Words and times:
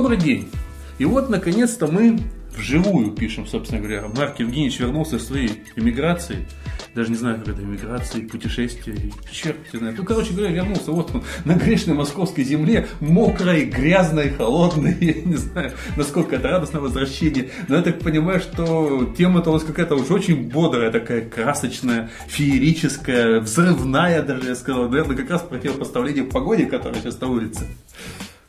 Добрый 0.00 0.16
день. 0.16 0.48
И 0.96 1.04
вот, 1.04 1.28
наконец-то, 1.28 1.86
мы 1.86 2.18
вживую 2.56 3.10
пишем, 3.10 3.46
собственно 3.46 3.82
говоря. 3.82 4.08
Марк 4.08 4.40
Евгеньевич 4.40 4.80
вернулся 4.80 5.16
из 5.16 5.26
своей 5.26 5.62
эмиграции. 5.76 6.46
Даже 6.94 7.10
не 7.10 7.16
знаю, 7.16 7.36
как 7.40 7.48
это 7.48 7.62
эмиграции, 7.62 8.22
путешествия, 8.22 8.96
черт 9.30 9.58
не 9.70 9.78
знает. 9.78 9.98
Ну, 9.98 10.04
короче 10.06 10.32
говоря, 10.32 10.52
вернулся 10.52 10.90
вот 10.90 11.14
он 11.14 11.22
на 11.44 11.52
грешной 11.52 11.96
московской 11.96 12.44
земле, 12.44 12.88
мокрой, 13.00 13.66
грязной, 13.66 14.30
холодной. 14.30 14.96
Я 15.00 15.20
не 15.20 15.36
знаю, 15.36 15.72
насколько 15.98 16.36
это 16.36 16.48
радостное 16.48 16.80
возвращение. 16.80 17.50
Но 17.68 17.76
я 17.76 17.82
так 17.82 17.98
понимаю, 17.98 18.40
что 18.40 19.12
тема-то 19.18 19.50
у 19.50 19.52
нас 19.52 19.64
какая-то 19.64 19.96
уже 19.96 20.14
очень 20.14 20.48
бодрая, 20.48 20.90
такая 20.90 21.28
красочная, 21.28 22.08
феерическая, 22.26 23.40
взрывная 23.40 24.22
даже, 24.22 24.48
я 24.48 24.54
сказал. 24.54 24.88
Наверное, 24.88 25.18
как 25.18 25.28
раз 25.28 25.42
противопоставление 25.42 26.24
погоде, 26.24 26.64
которая 26.64 27.02
сейчас 27.02 27.20
на 27.20 27.28
улице. 27.28 27.66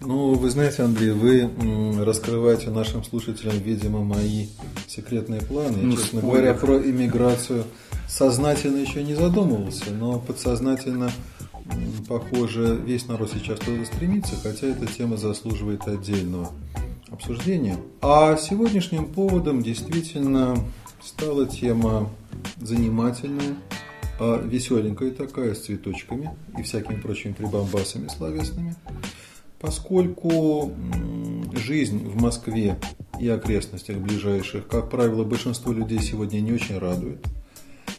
Ну, 0.03 0.33
вы 0.33 0.49
знаете, 0.49 0.81
Андрей, 0.81 1.11
вы 1.11 1.47
раскрываете 2.03 2.71
нашим 2.71 3.03
слушателям, 3.03 3.57
видимо, 3.59 4.03
мои 4.03 4.47
секретные 4.87 5.41
планы. 5.41 5.77
Ну, 5.79 5.95
честно 5.95 6.21
говоря, 6.21 6.55
про 6.55 6.79
иммиграцию 6.79 7.65
сознательно 8.07 8.77
еще 8.77 9.03
не 9.03 9.13
задумывался, 9.13 9.91
но 9.91 10.17
подсознательно, 10.17 11.11
похоже, 12.07 12.81
весь 12.84 13.07
народ 13.07 13.31
сейчас 13.31 13.59
туда 13.59 13.85
стремится, 13.85 14.35
хотя 14.41 14.67
эта 14.67 14.87
тема 14.87 15.17
заслуживает 15.17 15.87
отдельного 15.87 16.49
обсуждения. 17.11 17.77
А 18.01 18.37
сегодняшним 18.37 19.05
поводом 19.05 19.61
действительно 19.61 20.57
стала 21.04 21.45
тема 21.45 22.09
занимательная, 22.59 23.55
а 24.20 24.41
веселенькая 24.43 25.11
такая, 25.11 25.54
с 25.54 25.59
цветочками 25.59 26.31
и 26.57 26.63
всякими 26.63 26.99
прочими 26.99 27.33
прибамбасами 27.33 28.07
словесными– 28.07 28.76
Поскольку 29.62 30.71
жизнь 31.54 32.07
в 32.07 32.20
Москве 32.20 32.77
и 33.20 33.27
окрестностях 33.29 33.98
ближайших, 33.98 34.67
как 34.67 34.90
правило, 34.90 35.23
большинство 35.23 35.71
людей 35.71 35.99
сегодня 35.99 36.40
не 36.40 36.51
очень 36.51 36.79
радует. 36.79 37.23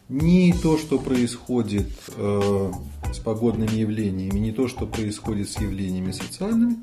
Ни 0.08 0.52
то, 0.52 0.76
что 0.76 0.98
происходит 0.98 1.88
э, 2.16 2.72
с 3.12 3.18
погодными 3.18 3.76
явлениями, 3.76 4.40
не 4.40 4.52
то, 4.52 4.66
что 4.66 4.86
происходит 4.86 5.48
с 5.48 5.60
явлениями 5.60 6.10
социальными, 6.10 6.76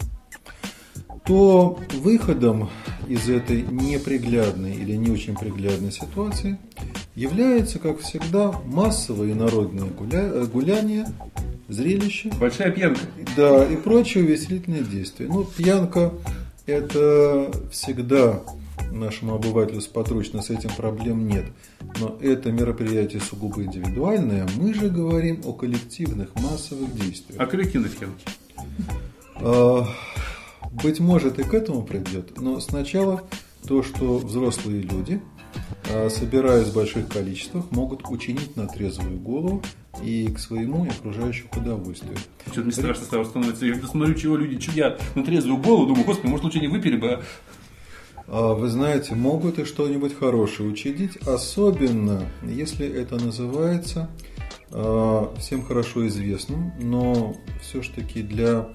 то 1.26 1.78
выходом 1.94 2.70
из 3.08 3.30
этой 3.30 3.62
неприглядной 3.62 4.74
или 4.74 4.96
не 4.96 5.12
очень 5.12 5.36
приглядной 5.36 5.92
ситуации 5.92 6.58
является, 7.16 7.78
как 7.80 8.00
всегда, 8.00 8.54
массовое 8.66 9.32
и 9.32 9.34
народное 9.34 9.86
гуля... 9.86 10.46
гуляние 10.46 11.06
зрелище. 11.70 12.32
Большая 12.40 12.72
пьянка. 12.72 13.02
Да, 13.36 13.66
и 13.66 13.76
прочие 13.78 14.24
увеселительные 14.24 14.84
действия. 14.84 15.28
Ну, 15.28 15.44
пьянка– 15.46 16.14
это 16.66 17.52
всегда 17.72 18.42
нашему 18.92 19.36
обывателю 19.36 19.82
сподручно, 19.82 20.42
с 20.42 20.50
этим 20.50 20.70
проблем 20.72 21.28
нет. 21.28 21.46
Но 22.00 22.18
это 22.22 22.52
мероприятие 22.52 23.22
сугубо 23.22 23.64
индивидуальное. 23.64 24.48
Мы 24.58 24.74
же 24.74 24.90
говорим 24.90 25.42
о 25.46 25.54
коллективных 25.54 26.34
массовых 26.36 26.94
действиях. 26.96 27.40
О 27.40 27.46
коллективных 27.46 27.96
пьянке. 27.96 28.26
А, 29.36 29.88
быть 30.72 31.00
может 31.00 31.40
и 31.40 31.44
к 31.44 31.54
этому 31.54 31.84
придет, 31.84 32.40
но 32.40 32.60
сначала 32.60 33.24
то, 33.68 33.84
что 33.84 34.18
взрослые 34.18 34.82
люди, 34.82 35.22
а, 35.90 36.10
собираясь 36.10 36.68
в 36.68 36.74
больших 36.74 37.08
количествах, 37.08 37.72
могут 37.72 38.10
учинить 38.10 38.56
на 38.56 38.68
трезвую 38.68 39.20
голову 39.20 39.62
и 40.04 40.28
к 40.28 40.40
своему 40.40 40.86
и 40.86 40.90
окружающему 40.90 41.50
удовольствию. 41.56 42.18
Что-то 42.48 42.62
мне 42.62 42.72
страшно 42.72 43.06
стало 43.06 43.24
становиться. 43.24 43.66
Я 43.66 43.76
смотрю, 43.76 44.14
чего 44.16 44.36
люди 44.36 44.58
чудят 44.58 45.02
на 45.16 45.24
трезвую 45.24 45.58
голову, 45.58 45.88
думаю, 45.88 46.06
господи, 46.06 46.30
может 46.30 46.46
лучше 46.46 46.60
не 46.60 46.68
выпили 46.68 46.98
бы, 46.98 47.08
а 47.14 47.24
а 48.32 48.54
вы 48.54 48.68
знаете, 48.68 49.16
могут 49.16 49.58
и 49.58 49.66
что-нибудь 49.66 50.16
хорошее 50.16 50.70
учредить, 50.70 51.18
особенно 51.26 52.30
если 52.44 52.88
это 52.88 53.16
называется 53.16 54.08
э, 54.72 55.28
всем 55.40 55.64
хорошо 55.64 56.08
известным, 56.08 56.74
но 56.80 57.36
все-таки 57.60 58.22
для 58.22 58.70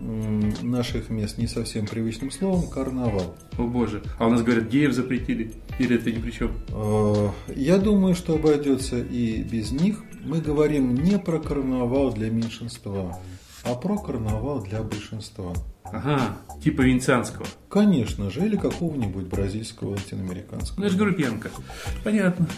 наших 0.00 1.08
мест 1.08 1.38
не 1.38 1.46
совсем 1.46 1.86
привычным 1.86 2.30
словом 2.30 2.68
карнавал. 2.68 3.36
О 3.56 3.62
боже, 3.62 4.02
а 4.18 4.26
у 4.26 4.30
нас 4.30 4.42
говорят, 4.42 4.64
геев 4.64 4.92
запретили, 4.92 5.52
или 5.78 5.96
это 5.96 6.10
ни 6.10 6.20
при 6.20 6.32
чем? 6.32 6.52
А, 6.72 7.32
я 7.54 7.78
думаю, 7.78 8.14
что 8.14 8.34
обойдется 8.34 8.98
и 8.98 9.42
без 9.42 9.70
них. 9.70 10.02
Мы 10.26 10.40
говорим 10.40 10.94
не 10.94 11.20
про 11.20 11.38
карнавал 11.38 12.12
для 12.12 12.30
меньшинства, 12.30 13.16
а 13.62 13.74
про 13.76 13.96
карнавал 13.96 14.60
для 14.60 14.82
большинства. 14.82 15.52
Ага, 15.84 16.36
типа 16.64 16.82
венецианского. 16.82 17.46
Конечно 17.68 18.28
же, 18.28 18.44
или 18.44 18.56
какого-нибудь 18.56 19.26
бразильского, 19.26 19.90
латиноамериканского. 19.90 20.82
Ну, 20.82 20.90
же 20.90 20.96
говорю 20.96 21.14
пьянка. 21.14 21.50
Понятно. 22.02 22.48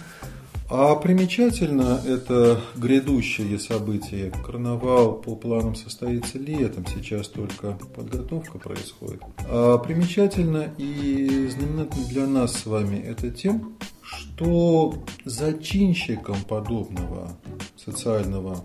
А 0.71 0.95
примечательно 0.97 1.99
это 2.07 2.61
грядущее 2.77 3.59
событие. 3.59 4.31
Карнавал 4.45 5.15
по 5.15 5.35
планам 5.35 5.75
состоится 5.75 6.39
летом, 6.39 6.85
сейчас 6.87 7.29
только 7.29 7.79
подготовка 7.97 8.59
происходит. 8.59 9.23
А 9.49 9.79
примечательно 9.79 10.75
и 10.77 11.49
знаменательно 11.49 12.07
для 12.09 12.27
нас 12.27 12.53
с 12.53 12.67
вами 12.67 12.99
это 12.99 13.31
тем, 13.31 13.79
что 14.03 15.03
зачинщиком 15.25 16.37
подобного 16.43 17.33
социального 17.77 18.63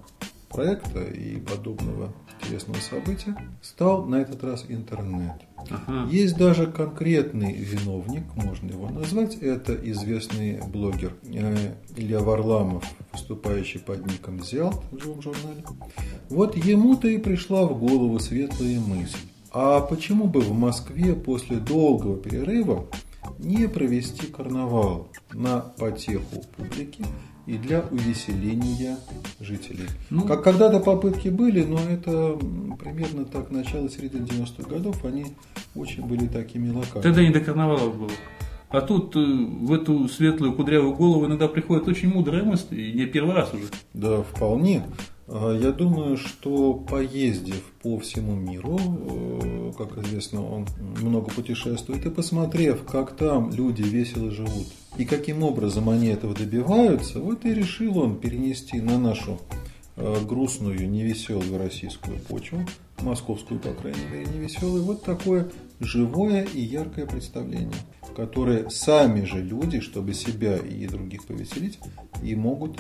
проекта 0.49 1.03
и 1.03 1.37
подобного 1.37 2.13
интересного 2.39 2.77
события 2.77 3.35
стал 3.61 4.05
на 4.05 4.15
этот 4.15 4.43
раз 4.43 4.65
интернет. 4.67 5.33
Ага. 5.69 6.09
Есть 6.09 6.37
даже 6.37 6.67
конкретный 6.67 7.53
виновник, 7.53 8.23
можно 8.35 8.69
его 8.69 8.89
назвать, 8.89 9.35
это 9.35 9.73
известный 9.73 10.61
блогер 10.67 11.13
э, 11.23 11.73
Илья 11.95 12.19
Варламов, 12.19 12.83
выступающий 13.13 13.79
под 13.79 14.05
ником 14.05 14.43
Зиалт 14.43 14.83
в 14.91 14.99
живом 15.01 15.21
журнале. 15.21 15.63
Вот 16.29 16.55
ему-то 16.55 17.07
и 17.07 17.17
пришла 17.17 17.65
в 17.65 17.79
голову 17.79 18.19
светлая 18.19 18.79
мысль. 18.79 19.17
А 19.51 19.81
почему 19.81 20.25
бы 20.25 20.41
в 20.41 20.51
Москве 20.51 21.13
после 21.13 21.57
долгого 21.57 22.17
перерыва 22.17 22.87
не 23.37 23.67
провести 23.67 24.27
карнавал 24.27 25.07
на 25.31 25.59
потеху 25.59 26.43
публики 26.57 27.05
и 27.45 27.57
для 27.57 27.81
увеселения 27.91 28.97
жителей. 29.39 29.87
Ну, 30.09 30.25
как 30.25 30.43
когда-то 30.43 30.79
попытки 30.79 31.27
были, 31.27 31.63
но 31.63 31.79
это 31.79 32.37
примерно 32.79 33.25
так, 33.25 33.51
начало 33.51 33.89
середины 33.89 34.25
90-х 34.25 34.69
годов, 34.69 35.03
они 35.03 35.27
очень 35.75 36.05
были 36.05 36.27
такими 36.27 36.69
локальными. 36.69 37.01
Тогда 37.01 37.21
не 37.21 37.31
до 37.31 37.41
карнавалов 37.41 37.97
было. 37.97 38.11
А 38.69 38.81
тут 38.81 39.15
э, 39.15 39.19
в 39.19 39.71
эту 39.71 40.07
светлую 40.07 40.53
кудрявую 40.53 40.95
голову 40.95 41.27
иногда 41.27 41.47
приходят 41.47 41.87
очень 41.87 42.09
мудрые 42.09 42.41
мысли, 42.41 42.75
и 42.75 42.93
не 42.93 43.05
первый 43.05 43.35
раз 43.35 43.53
уже. 43.53 43.65
Да, 43.93 44.23
вполне. 44.23 44.83
А, 45.27 45.57
я 45.57 45.71
думаю, 45.71 46.17
что 46.17 46.73
поездив 46.73 47.63
по 47.81 47.97
всему 47.99 48.35
миру, 48.35 48.77
э, 48.79 49.71
как 49.77 49.97
известно, 49.99 50.45
он 50.45 50.67
много 51.01 51.31
путешествует, 51.31 52.05
и 52.05 52.09
посмотрев, 52.09 52.83
как 52.83 53.15
там 53.15 53.51
люди 53.51 53.81
весело 53.81 54.31
живут, 54.31 54.67
и 54.97 55.05
каким 55.05 55.43
образом 55.43 55.89
они 55.89 56.07
этого 56.07 56.33
добиваются, 56.35 57.19
вот 57.19 57.45
и 57.45 57.53
решил 57.53 57.99
он 57.99 58.17
перенести 58.17 58.81
на 58.81 58.97
нашу 58.97 59.39
э, 59.95 60.15
грустную, 60.27 60.89
невеселую 60.89 61.57
российскую 61.57 62.19
почву, 62.19 62.59
московскую, 63.01 63.61
по 63.61 63.71
крайней 63.73 64.05
мере, 64.11 64.25
невеселую, 64.25 64.83
вот 64.83 65.03
такое 65.03 65.49
живое 65.79 66.43
и 66.43 66.59
яркое 66.59 67.05
представление, 67.05 67.71
которое 68.15 68.69
сами 68.69 69.23
же 69.23 69.41
люди, 69.41 69.79
чтобы 69.79 70.13
себя 70.13 70.57
и 70.57 70.85
других 70.85 71.25
повеселить, 71.25 71.79
и 72.21 72.35
могут 72.35 72.77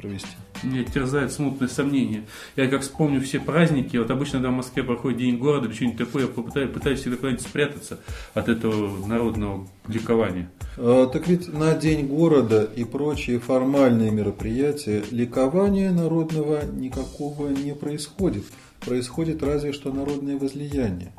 провести. 0.00 0.28
Меня 0.62 0.84
терзает 0.84 1.32
смутное 1.32 1.68
сомнение. 1.68 2.24
Я 2.56 2.68
как 2.68 2.82
вспомню 2.82 3.20
все 3.20 3.40
праздники, 3.40 3.96
вот 3.96 4.10
обычно 4.10 4.38
когда 4.38 4.50
в 4.50 4.54
Москве 4.54 4.82
проходит 4.82 5.18
День 5.18 5.38
города 5.38 5.66
или 5.66 5.74
что-нибудь 5.74 5.98
такое, 5.98 6.22
я 6.22 6.28
попытаюсь, 6.28 6.70
пытаюсь 6.70 7.00
всегда 7.00 7.16
куда-нибудь 7.16 7.42
спрятаться 7.42 8.00
от 8.34 8.48
этого 8.48 9.06
народного 9.06 9.68
ликования. 9.88 10.50
А, 10.76 11.06
так 11.06 11.28
ведь 11.28 11.52
на 11.52 11.74
День 11.74 12.06
города 12.06 12.64
и 12.64 12.84
прочие 12.84 13.38
формальные 13.38 14.10
мероприятия 14.10 15.02
ликования 15.10 15.90
народного 15.92 16.64
никакого 16.64 17.48
не 17.48 17.74
происходит. 17.74 18.44
Происходит 18.84 19.42
разве 19.42 19.72
что 19.72 19.92
народное 19.92 20.36
возлияние. 20.36 21.12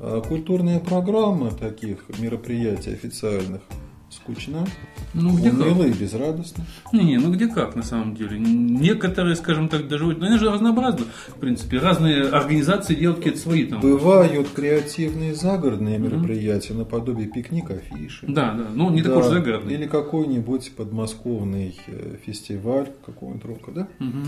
Mm. 0.00 0.28
Культурная 0.28 0.78
программа 0.78 1.50
таких 1.50 2.04
мероприятий 2.18 2.92
официальных– 2.92 3.62
скучно, 4.10 4.66
ну, 5.14 5.36
где 5.36 5.50
уныло 5.50 5.84
как? 5.84 5.94
и 5.94 5.98
безрадостно. 5.98 6.66
Не-не, 6.92 7.18
ну 7.18 7.32
где 7.32 7.46
как 7.46 7.76
на 7.76 7.82
самом 7.82 8.14
деле. 8.14 8.38
Некоторые, 8.38 9.36
скажем 9.36 9.68
так, 9.68 9.88
даже, 9.88 10.04
ну 10.06 10.26
они 10.26 10.38
же 10.38 10.50
разнообразны, 10.50 11.06
в 11.28 11.34
принципе. 11.34 11.78
Разные 11.78 12.24
организации 12.24 12.94
делают 12.94 13.18
какие-то 13.18 13.40
свои 13.40 13.64
там. 13.64 13.80
Бывают 13.80 14.48
креативные 14.50 15.34
загородные 15.34 15.98
мероприятия, 15.98 16.72
mm-hmm. 16.72 16.78
наподобие 16.78 17.28
пикник 17.28 17.70
афиши. 17.70 18.26
Да, 18.26 18.54
да, 18.54 18.66
ну 18.74 18.90
не 18.90 19.02
да, 19.02 19.10
такой 19.10 19.22
же 19.24 19.28
загородный. 19.30 19.74
Или 19.74 19.86
какой-нибудь 19.86 20.72
подмосковный 20.76 21.78
э, 21.86 22.16
фестиваль 22.24 22.90
какого-нибудь 23.06 23.44
рока, 23.44 23.72
да? 23.72 23.88
Mm-hmm. 24.00 24.24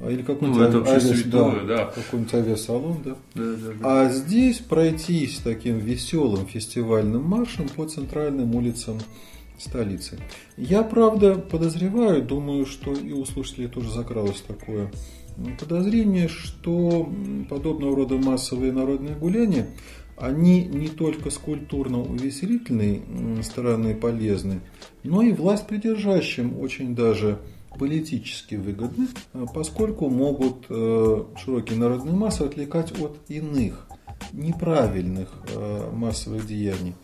А, 0.00 0.10
или 0.10 0.22
какой-нибудь 0.22 0.60
ну, 0.60 0.80
это 0.80 0.90
авиас, 0.90 1.20
святое, 1.20 1.64
да, 1.64 1.76
да. 1.76 1.84
какой-нибудь 1.86 2.34
авиасалон, 2.34 2.96
да? 3.04 3.16
Да, 3.34 3.42
да, 3.44 3.72
да. 3.80 4.02
А 4.02 4.10
здесь 4.10 4.58
пройтись 4.58 5.40
таким 5.42 5.78
веселым 5.78 6.46
фестивальным 6.46 7.22
маршем 7.22 7.68
по 7.68 7.86
центральным 7.86 8.54
улицам 8.54 8.98
столицы. 9.58 10.18
Я, 10.56 10.82
правда, 10.82 11.36
подозреваю, 11.36 12.22
думаю, 12.22 12.66
что 12.66 12.92
и 12.92 13.12
у 13.12 13.24
слушателей 13.24 13.68
тоже 13.68 13.90
закралось 13.90 14.42
такое 14.46 14.90
подозрение, 15.58 16.28
что 16.28 17.10
подобного 17.48 17.96
рода 17.96 18.16
массовые 18.16 18.72
народные 18.72 19.14
гуляния, 19.14 19.68
они 20.16 20.64
не 20.64 20.88
только 20.88 21.30
с 21.30 21.38
культурно-увеселительной 21.38 23.02
стороны 23.42 23.94
полезны, 23.94 24.60
но 25.02 25.22
и 25.22 25.32
власть 25.32 25.66
придержащим 25.66 26.58
очень 26.60 26.94
даже 26.94 27.38
политически 27.78 28.54
выгодны, 28.54 29.08
поскольку 29.54 30.08
могут 30.08 30.66
э, 30.68 31.24
широкие 31.36 31.78
народные 31.78 32.14
массы 32.14 32.42
отвлекать 32.42 32.92
от 33.00 33.18
иных 33.28 33.86
неправильных 34.32 35.28
э, 35.54 35.90
массовых 35.92 36.46
деяний. 36.46 36.94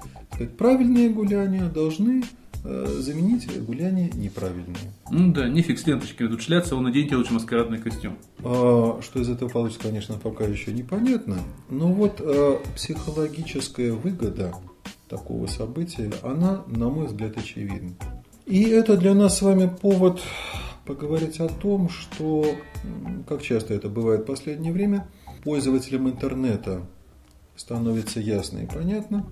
Правильные 0.56 1.10
гуляния 1.10 1.68
должны 1.68 2.22
Э, 2.62 2.86
заменить 2.98 3.48
гуляние 3.64 4.10
неправильные. 4.12 4.92
Ну 5.10 5.32
да, 5.32 5.48
нефиг 5.48 5.78
с 5.78 5.86
ленточками 5.86 6.28
тут 6.28 6.42
шляться, 6.42 6.76
он 6.76 6.82
наденьте 6.82 7.16
лучше 7.16 7.32
маскарадный 7.32 7.78
костюм. 7.78 8.18
А, 8.44 9.00
что 9.00 9.20
из 9.20 9.30
этого 9.30 9.48
получится, 9.48 9.84
конечно, 9.84 10.16
пока 10.16 10.44
еще 10.44 10.72
непонятно. 10.72 11.38
Но 11.70 11.90
вот 11.90 12.20
а, 12.20 12.60
психологическая 12.76 13.92
выгода 13.92 14.54
такого 15.08 15.46
события, 15.46 16.12
она, 16.22 16.62
на 16.66 16.90
мой 16.90 17.06
взгляд, 17.06 17.38
очевидна. 17.38 17.94
И 18.50 18.64
это 18.64 18.96
для 18.96 19.14
нас 19.14 19.38
с 19.38 19.42
вами 19.42 19.70
повод 19.80 20.20
поговорить 20.84 21.38
о 21.38 21.46
том, 21.46 21.88
что, 21.88 22.44
как 23.28 23.42
часто 23.42 23.74
это 23.74 23.88
бывает 23.88 24.22
в 24.22 24.24
последнее 24.24 24.72
время, 24.72 25.06
пользователям 25.44 26.08
интернета 26.08 26.82
становится 27.54 28.18
ясно 28.18 28.58
и 28.58 28.66
понятно, 28.66 29.24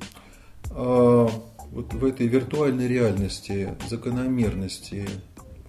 а, 0.71 1.29
вот 1.73 1.95
в 1.95 2.05
этой 2.05 2.29
виртуальной 2.29 2.87
реальности, 2.87 3.75
закономерности 3.89 5.09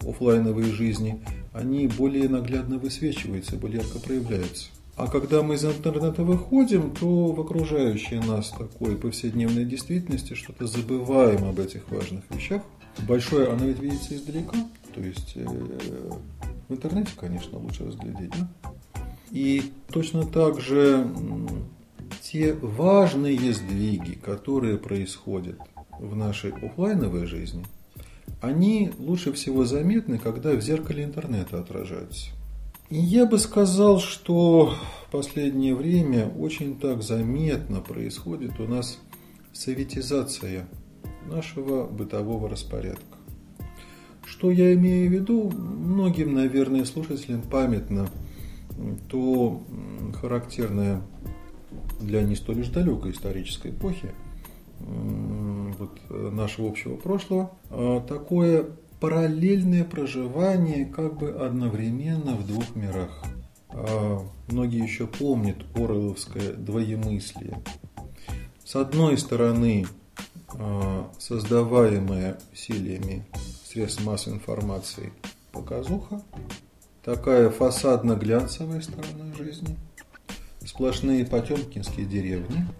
офлайновой 0.07 0.66
жизни, 0.66 1.19
они 1.52 1.88
более 1.88 2.30
наглядно 2.30 2.78
высвечиваются, 2.78 3.56
более 3.56 3.81
ярко 3.81 3.98
проявляются. 3.98 4.68
А 4.95 5.07
когда 5.07 5.42
мы 5.42 5.56
из 5.56 5.66
интернета 5.66 6.24
выходим, 6.24 6.92
то 6.92 7.31
в 7.31 7.42
окружающей 7.42 8.19
нас 8.19 8.52
такой 8.52 8.95
повседневной 8.95 9.66
действительности 9.66 10.36
что-то 10.36 10.68
забываем 10.68 11.45
об 11.45 11.60
этих 11.60 11.90
важных 11.90 12.25
вещах. 12.30 12.62
Большое 13.08 13.50
оно 13.50 13.66
ведь 13.66 13.80
видится 13.80 14.16
издалека, 14.16 14.58
то 14.94 15.02
есть 15.02 15.34
э, 15.36 15.46
в 16.68 16.74
интернете, 16.74 17.12
конечно, 17.18 17.58
лучше 17.58 17.86
разглядеть. 17.86 18.32
Да? 18.32 18.72
И 19.32 19.72
точно 19.92 20.26
так 20.26 20.60
же 20.60 21.08
те 22.22 22.54
важные 22.54 23.54
сдвиги, 23.54 24.14
которые 24.14 24.78
происходят 24.78 25.60
в 26.00 26.16
нашей 26.16 26.52
офлайновой 26.52 27.26
жизни, 27.26 27.66
они 28.42 28.92
лучше 28.98 29.34
всего 29.34 29.66
заметны, 29.66 30.18
когда 30.18 30.52
в 30.52 30.62
зеркале 30.62 31.04
интернета 31.04 31.60
отражаются. 31.60 32.30
И 32.90 32.98
я 32.98 33.26
бы 33.26 33.38
сказал, 33.38 34.00
что 34.00 34.74
в 35.08 35.12
последнее 35.12 35.76
время 35.76 36.28
очень 36.28 36.80
так 36.80 37.04
заметно 37.04 37.82
происходит 37.82 38.60
у 38.60 38.68
нас 38.68 38.98
советизация 39.54 40.68
нашего 41.30 41.86
бытового 41.86 42.50
распорядка. 42.50 43.18
Что 44.26 44.52
я 44.52 44.74
имею 44.74 45.10
в 45.10 45.14
виду? 45.14 45.50
Многим, 45.50 46.34
наверное, 46.34 46.86
слушателям 46.86 47.42
памятно 47.42 48.10
то 49.10 49.62
характерное 50.22 51.02
для 52.00 52.22
не 52.22 52.36
столь 52.36 52.62
уж 52.62 52.70
далекой 52.70 53.12
исторической 53.12 53.72
эпохи 53.72 54.12
вот, 54.80 56.00
э, 56.10 56.30
нашего 56.31 56.70
общего 56.70 56.96
прошлого, 56.96 57.52
а, 57.70 58.00
такое 58.02 58.68
параллельное 59.00 59.84
проживание 59.84 60.86
как 60.86 61.18
бы 61.18 61.31
одновременно 61.31 62.36
в 62.36 62.48
двух 62.48 62.76
мирах. 62.76 63.24
А, 63.70 64.22
многие 64.48 64.81
еще 64.81 65.08
помнят 65.08 65.58
Орловское 65.76 66.54
двоемыслие. 66.54 67.58
С 68.64 68.76
одной 68.76 69.18
стороны, 69.18 69.86
создаваемая 71.18 72.38
усилиями 72.54 73.25
средств 73.66 74.04
массовой 74.04 74.38
информации 74.38 75.13
показуха, 75.51 76.22
такая 77.04 77.50
фасадно-глянцевая 77.50 78.81
сторона 78.81 79.34
жизни, 79.38 79.78
сплошные 80.66 81.25
потемкинские 81.25 82.06
деревни– 82.06 82.66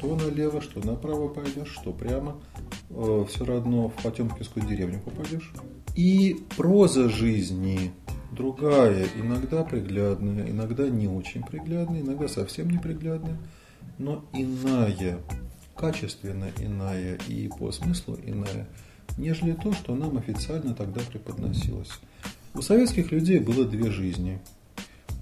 что 0.00 0.16
налево, 0.16 0.62
что 0.62 0.84
направо 0.86 1.28
пойдешь, 1.28 1.68
что 1.68 1.92
прямо, 1.92 2.40
э, 2.88 3.24
все 3.28 3.44
равно 3.44 3.90
в 3.90 4.02
Потемкинскую 4.02 4.66
деревню 4.66 4.98
попадешь. 5.00 5.52
И 5.94 6.42
проза 6.56 7.10
жизни 7.10 7.92
другая, 8.32 9.06
иногда 9.16 9.62
приглядная, 9.62 10.48
иногда 10.48 10.88
не 10.88 11.06
очень 11.06 11.42
приглядная, 11.42 12.00
иногда 12.00 12.28
совсем 12.28 12.70
неприглядная, 12.70 13.36
но 13.98 14.24
иная, 14.32 15.18
качественно 15.80 16.50
иная 16.58 17.18
и 17.26 17.48
по 17.48 17.72
смыслу 17.72 18.18
иная, 18.26 18.68
нежели 19.16 19.52
то, 19.52 19.72
что 19.72 19.94
нам 19.94 20.18
официально 20.18 20.74
тогда 20.74 21.00
преподносилось. 21.00 21.90
У 22.52 22.60
советских 22.60 23.10
людей 23.12 23.38
было 23.38 23.64
две 23.64 23.90
жизни. 23.90 24.40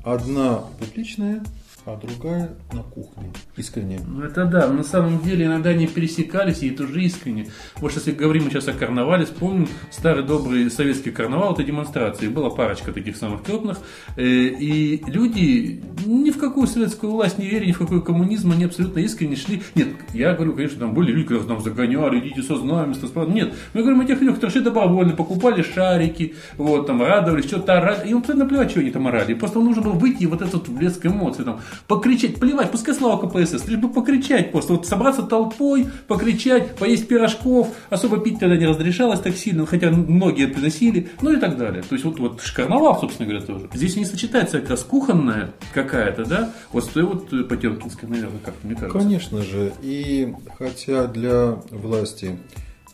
Одна 0.03 0.65
публичная, 0.81 1.45
а 1.89 1.97
другая 1.97 2.51
на 2.73 2.83
кухне. 2.83 3.33
Искренне. 3.57 3.99
Ну 4.07 4.23
это 4.23 4.45
да, 4.45 4.69
на 4.69 4.85
самом 4.85 5.23
деле 5.23 5.47
иногда 5.47 5.71
они 5.71 5.87
пересекались, 5.87 6.63
и 6.63 6.69
это 6.69 6.85
уже 6.85 7.03
искренне. 7.03 7.49
Вот 7.77 7.93
если 7.93 8.13
говорим 8.13 8.45
мы 8.45 8.51
сейчас 8.51 8.69
о 8.69 8.73
карнавале, 8.75 9.25
вспомним 9.25 9.69
старый 9.91 10.23
добрый 10.23 10.71
советский 10.71 11.11
карнавал, 11.11 11.55
это 11.55 11.63
демонстрации. 11.63 12.29
Была 12.29 12.51
парочка 12.51 12.93
таких 12.93 13.17
самых 13.17 13.43
крупных, 13.43 13.79
э, 14.17 14.23
и 14.23 15.03
люди 15.07 15.83
ни 16.05 16.31
в 16.31 16.39
какую 16.39 16.67
советскую 16.67 17.13
власть 17.13 17.39
не 17.39 17.47
верили, 17.47 17.69
ни 17.69 17.73
в 17.73 17.79
какой 17.79 18.03
коммунизм, 18.03 18.53
они 18.53 18.65
абсолютно 18.65 19.01
искренне 19.01 19.37
шли. 19.37 19.63
Нет, 19.75 19.89
я 20.13 20.35
говорю, 20.35 20.55
конечно, 20.55 20.81
там 20.81 20.93
были 20.93 21.13
люди, 21.13 21.29
которые 21.29 21.49
нам 21.49 21.61
загоняли, 21.63 22.21
идите 22.21 22.43
со 22.43 22.57
знамя, 22.57 22.95
Нет, 23.29 23.55
мы 23.73 23.81
говорим 23.81 24.01
о 24.01 24.05
тех 24.05 24.21
людях, 24.21 24.37
которые 24.37 24.53
шли 24.53 24.61
добровольно, 24.61 25.15
покупали 25.15 25.63
шарики, 25.63 26.35
вот, 26.59 26.87
там, 26.87 27.03
радовались, 27.03 27.47
что-то 27.47 27.79
орали. 27.79 28.11
Им 28.11 28.19
абсолютно 28.19 28.47
плевать, 28.47 28.71
что 28.71 28.81
они 28.81 28.91
там 28.91 29.07
орали. 29.07 29.33
Просто 29.35 29.61
нужно 29.61 29.83
было 29.83 29.93
выйти 29.93 30.25
и 30.25 30.27
вот 30.27 30.43
этот 30.43 30.69
блеск 30.69 31.05
эмоций, 31.07 31.45
там, 31.45 31.61
покричать, 31.87 32.37
плевать, 32.37 32.71
пускай 32.71 32.95
слава 32.95 33.27
КПСС, 33.27 33.67
лишь 33.67 33.79
бы 33.79 33.89
покричать 33.89 34.53
просто, 34.53 34.75
вот 34.75 34.87
собраться 34.87 35.23
толпой, 35.23 35.87
покричать, 36.07 36.77
поесть 36.77 37.09
пирожков, 37.09 37.69
особо 37.91 38.19
пить 38.19 38.39
тогда 38.39 38.57
не 38.57 38.67
разрешалось 38.67 39.21
так 39.21 39.37
сильно, 39.37 39.67
хотя 39.67 39.91
многие 39.91 40.47
приносили, 40.47 41.09
ну 41.23 41.33
и 41.33 41.37
так 41.37 41.57
далее. 41.57 41.83
То 41.83 41.95
есть 41.95 42.05
вот, 42.05 42.19
вот 42.19 42.43
карнавал, 42.55 42.99
собственно 43.01 43.29
говоря, 43.29 43.45
тоже. 43.45 43.69
Здесь 43.73 43.97
не 43.97 44.05
сочетается 44.05 44.61
как 44.61 44.71
раз 44.71 44.83
кухонная 44.83 45.53
какая-то, 45.73 46.25
да, 46.25 46.53
вот 46.73 46.85
с 46.85 46.89
той 46.89 47.05
вот 47.05 47.49
Потемкинской, 47.49 48.09
наверное, 48.09 48.41
как 48.45 48.55
мне 48.63 48.75
кажется. 48.75 48.99
Конечно 48.99 49.43
же, 49.43 49.73
и 49.83 50.35
хотя 50.59 51.07
для 51.07 51.59
власти 51.71 52.39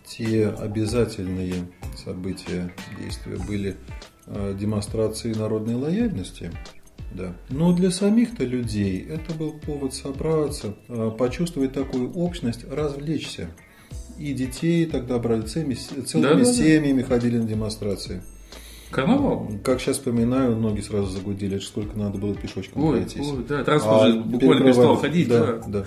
те 0.07 0.49
обязательные 0.49 1.55
события, 1.97 2.73
действия 2.99 3.37
были 3.37 3.77
э, 4.27 4.55
демонстрации 4.59 5.33
народной 5.33 5.75
лояльности, 5.75 6.53
да. 7.15 7.35
Но 7.49 7.73
для 7.73 7.91
самих-то 7.91 8.45
людей 8.45 9.07
это 9.09 9.35
был 9.35 9.53
повод 9.53 9.95
собраться, 9.95 10.75
а, 10.89 11.11
почувствовать 11.11 11.73
такую 11.73 12.13
общность, 12.13 12.65
развлечься. 12.71 13.49
И 14.19 14.33
детей 14.33 14.87
тогда 14.87 15.19
брали 15.19 15.43
целыми, 15.43 15.75
целыми 15.75 16.43
да, 16.43 16.45
семьями 16.45 17.03
да. 17.03 17.09
ходили 17.09 17.39
на 17.39 17.47
демонстрации. 17.47 18.23
Карнавал? 18.91 19.51
Как 19.65 19.81
сейчас 19.81 19.97
вспоминаю, 19.97 20.57
ноги 20.57 20.81
сразу 20.81 21.07
загудели, 21.07 21.59
сколько 21.59 21.99
надо 21.99 22.19
было 22.19 22.35
пешочком 22.35 22.85
ой, 22.85 22.99
пройтись. 22.99 23.27
Ой, 23.27 23.45
да, 23.49 23.65
транспорт 23.65 24.03
а, 24.03 24.21
буквально 24.21 24.65
перестал 24.65 24.97
ходить. 24.97 25.29
Да, 25.29 25.47
да. 25.47 25.63
да. 25.67 25.85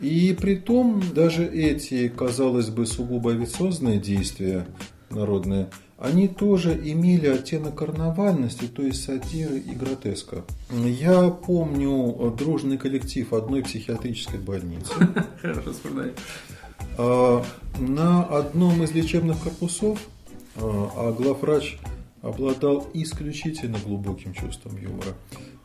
И 0.00 0.36
при 0.38 0.56
том 0.56 1.02
даже 1.14 1.46
эти, 1.46 2.08
казалось 2.08 2.68
бы, 2.68 2.86
сугубо 2.86 3.30
авиационные 3.30 3.98
действия 3.98 4.66
народные, 5.10 5.68
они 6.02 6.26
тоже 6.26 6.72
имели 6.82 7.28
оттенок 7.28 7.76
карнавальности, 7.76 8.64
то 8.64 8.82
есть 8.82 9.04
сатиры 9.04 9.58
и 9.58 9.70
гротеска. 9.70 10.44
Я 10.70 11.30
помню 11.30 12.34
дружный 12.36 12.76
коллектив 12.76 13.32
одной 13.32 13.62
психиатрической 13.62 14.40
больницы. 14.40 14.92
А, 16.98 17.44
на 17.78 18.24
одном 18.24 18.82
из 18.82 18.90
лечебных 18.90 19.40
корпусов 19.42 20.00
а, 20.56 20.90
а 20.96 21.12
главврач 21.12 21.78
обладал 22.20 22.86
исключительно 22.94 23.78
глубоким 23.78 24.34
чувством 24.34 24.76
юмора. 24.76 25.14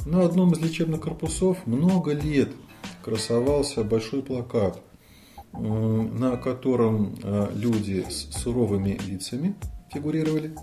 На 0.06 0.24
одном 0.24 0.53
из 0.53 0.60
лечебных 0.60 1.01
корпусов 1.01 1.65
много 1.65 2.13
лет 2.13 2.50
красовался 3.03 3.84
большой 3.84 4.22
плакат, 4.22 4.79
на 5.51 6.38
котором 6.38 7.15
а, 7.24 7.51
люди 7.56 8.06
с 8.08 8.39
суровыми 8.39 9.00
лицами 9.08 9.56
фигурировали. 9.98 10.54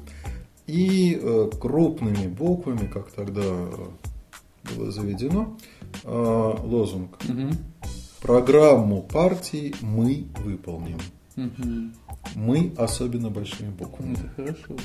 И 0.66 1.18
э, 1.20 1.50
крупными 1.60 2.26
буквами, 2.26 2.86
как 2.86 3.10
тогда 3.10 3.42
было 4.74 4.90
заведено, 4.90 5.56
лозунг. 6.04 7.18
Угу. 7.28 7.50
Программу 8.22 9.02
партии 9.02 9.74
мы 9.82 10.26
выполним. 10.42 10.98
Угу. 11.36 11.90
Мы 12.36 12.72
особенно 12.78 13.28
большими 13.28 13.70
буквами. 13.70 14.14
Это 14.14 14.28
хорошо, 14.36 14.76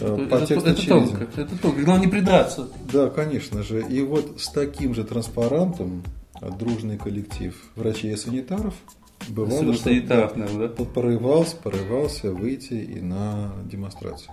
да. 0.00 0.06
По 0.16 0.34
это, 0.36 0.54
это, 0.54 0.70
это 0.70 0.88
тонко, 0.88 1.28
это 1.36 1.58
тонко. 1.58 1.82
Главное 1.82 2.06
не 2.06 2.10
придраться. 2.10 2.68
Да, 2.90 3.10
конечно 3.10 3.62
же. 3.62 3.84
И 3.86 4.00
вот 4.00 4.40
с 4.40 4.48
таким 4.48 4.94
же 4.94 5.04
транспарантом 5.04 6.02
дружный 6.58 6.96
коллектив 6.96 7.54
врачей 7.76 8.14
и 8.14 8.16
санитаров 8.16 8.74
бывало, 9.28 9.74
что 9.74 9.84
санитаров, 9.84 10.36
наверное, 10.36 10.68
да? 10.68 10.84
порывался, 10.84 11.56
порывался 11.56 12.32
выйти 12.32 12.74
и 12.74 13.00
на 13.00 13.52
демонстрацию. 13.64 14.32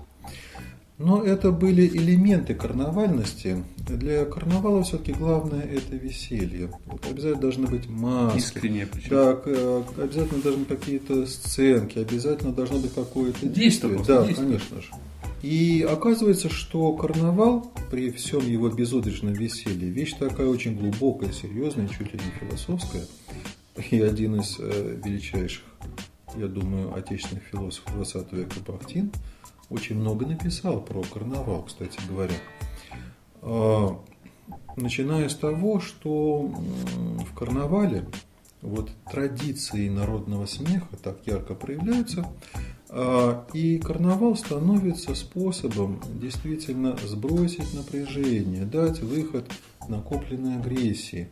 Но 0.99 1.23
это 1.23 1.51
были 1.51 1.87
элементы 1.87 2.53
карнавальности. 2.53 3.63
Для 3.77 4.25
карнавала 4.25 4.83
все-таки 4.83 5.11
главное 5.11 5.61
это 5.61 5.95
веселье. 5.95 6.71
Обязательно 7.09 7.41
должны 7.41 7.67
быть 7.67 7.89
маски. 7.89 8.37
Искреннее 8.37 8.87
причем. 8.87 9.09
Э, 9.11 9.83
обязательно 9.97 10.41
должны 10.41 10.65
какие-то 10.65 11.25
сценки, 11.25 11.97
обязательно 11.97 12.53
должно 12.53 12.77
быть 12.77 12.93
какое-то 12.93 13.47
действие. 13.47 13.97
действие. 13.97 14.17
Да, 14.17 14.25
действие. 14.25 14.47
конечно 14.47 14.81
же. 14.81 14.87
И 15.41 15.85
оказывается, 15.89 16.47
что 16.49 16.93
карнавал 16.93 17.73
при 17.91 18.09
всем 18.11 18.47
его 18.47 18.69
безудержном 18.69 19.33
веселье 19.33 19.89
вещь 19.89 20.13
такая 20.17 20.47
очень 20.47 20.77
глубокая, 20.77 21.33
серьезная, 21.33 21.89
чуть 21.89 22.13
ли 22.13 22.19
не 22.19 22.47
философская. 22.47 23.03
И 23.75 24.01
один 24.01 24.35
из 24.39 24.57
э, 24.59 24.99
величайших, 25.03 25.63
я 26.35 26.47
думаю, 26.47 26.93
отечественных 26.95 27.43
философов 27.43 27.95
20 27.95 28.31
века 28.33 28.55
Бахтин 28.67 29.11
очень 29.69 29.95
много 29.95 30.25
написал 30.25 30.81
про 30.81 31.01
карнавал, 31.01 31.63
кстати 31.63 31.99
говоря. 32.07 32.35
А, 33.41 33.99
начиная 34.75 35.27
с 35.27 35.35
того, 35.35 35.79
что 35.79 36.41
в 36.41 37.33
карнавале 37.33 38.05
вот 38.61 38.91
традиции 39.11 39.89
народного 39.89 40.45
смеха 40.45 40.95
так 41.01 41.17
ярко 41.25 41.55
проявляются, 41.55 42.27
а, 42.89 43.47
и 43.53 43.79
карнавал 43.79 44.35
становится 44.35 45.15
способом 45.15 45.99
действительно 46.21 46.95
сбросить 47.03 47.73
напряжение, 47.73 48.65
дать 48.65 49.01
выход 49.01 49.51
накопленной 49.89 50.57
агрессии. 50.57 51.29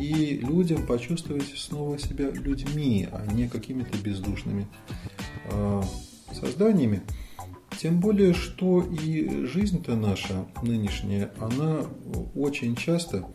И 0.00 0.40
людям 0.42 0.86
почувствовать 0.86 1.52
снова 1.56 1.98
себя 1.98 2.30
людьми, 2.30 3.08
а 3.12 3.26
не 3.32 3.48
какими-то 3.48 3.96
бездушными 3.98 4.66
а, 5.50 5.82
созданиями. 6.32 7.02
Тем 7.78 8.00
более, 8.00 8.34
что 8.34 8.82
и 8.82 9.44
жизнь-то 9.46 9.96
наша 9.96 10.46
нынешняя, 10.62 11.32
она 11.40 11.84
очень 12.34 12.76
часто 12.76 13.26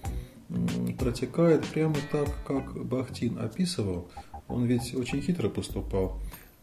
протекает 0.97 1.65
прямо 1.67 1.95
так, 2.11 2.29
как 2.45 2.85
Бахтин 2.85 3.37
описывал. 3.37 4.09
Он 4.47 4.65
ведь 4.65 4.95
очень 4.95 5.21
хитро 5.21 5.49
поступал 5.49 6.19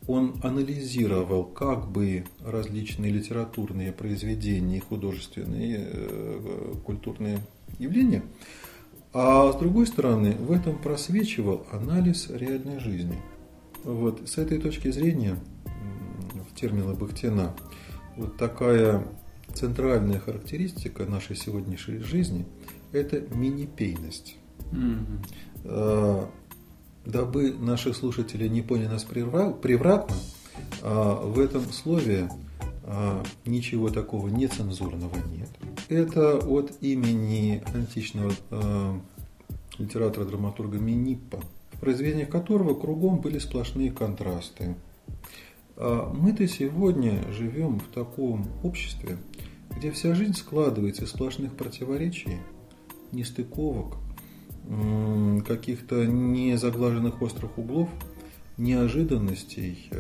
он 0.06 0.36
анализировал, 0.42 1.44
как 1.44 1.90
бы 1.90 2.24
различные 2.44 3.10
литературные 3.10 3.92
произведения, 3.92 4.80
художественные, 4.80 5.88
э, 5.90 6.74
культурные 6.84 7.40
явления, 7.78 8.22
а 9.18 9.52
с 9.52 9.56
другой 9.56 9.86
стороны, 9.86 10.32
в 10.32 10.52
этом 10.52 10.76
просвечивал 10.76 11.66
анализ 11.72 12.28
реальной 12.28 12.78
жизни. 12.80 13.18
Вот 13.82 14.28
с 14.28 14.36
этой 14.36 14.58
точки 14.58 14.90
зрения, 14.90 15.38
в 16.50 16.54
терминах 16.54 16.98
Бахтина, 16.98 17.54
вот 18.16 18.36
такая 18.36 19.06
центральная 19.54 20.20
характеристика 20.20 21.06
нашей 21.06 21.36
сегодняшней 21.36 22.00
жизни– 22.00 22.44
это 22.92 23.20
минипейность. 23.34 24.36
Mm-hmm 24.72 26.28
дабы 27.06 27.52
наши 27.52 27.94
слушатели 27.94 28.48
не 28.48 28.62
поняли 28.62 28.88
нас 28.88 29.04
превратно, 29.04 30.16
а, 30.82 31.14
в 31.24 31.38
этом 31.38 31.62
слове 31.72 32.28
ничего 33.44 33.88
такого 33.90 34.28
нецензурного 34.28 35.16
нет. 35.32 35.50
Это 35.88 36.38
от 36.38 36.72
имени 36.80 37.62
античного 37.74 38.32
а, 38.50 39.00
литератора-драматурга 39.78 40.78
Миниппа, 40.78 41.40
в 41.72 41.80
произведениях 41.80 42.28
которого 42.28 42.74
кругом 42.74 43.20
были 43.20 43.38
сплошные 43.38 43.90
контрасты. 43.90 44.76
Мы-то 45.76 46.48
сегодня 46.48 47.22
живем 47.32 47.80
в 47.80 47.88
таком 47.88 48.46
обществе, 48.62 49.18
где 49.76 49.90
вся 49.90 50.14
жизнь 50.14 50.32
складывается 50.32 51.04
из 51.04 51.10
сплошных 51.10 51.52
противоречий, 51.54 52.38
нестыковок, 53.12 53.96
каких-то 55.46 56.06
незаглаженных 56.06 57.20
острых 57.20 57.58
углов, 57.58 57.90
неожиданностей, 58.56 59.90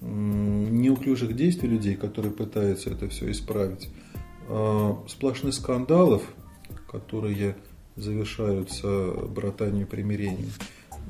неуклюжих 0.00 1.34
действий 1.34 1.68
людей, 1.68 1.96
которые 1.96 2.32
пытаются 2.32 2.90
это 2.90 3.08
все 3.08 3.30
исправить, 3.30 3.90
э, 4.48 4.94
сплошных 5.08 5.54
скандалов, 5.54 6.22
которые 6.90 7.56
завершаются 7.96 9.12
братанием 9.28 9.86
и 9.86 9.88
примирением. 9.88 10.50